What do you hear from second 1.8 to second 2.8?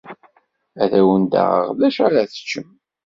acu ara teččem.